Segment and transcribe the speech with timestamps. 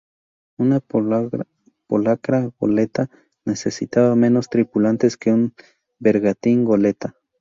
[0.57, 3.11] Una polacra-goleta
[3.45, 5.53] necesitaba menos tripulantes que un
[5.99, 7.15] bergantín-goleta.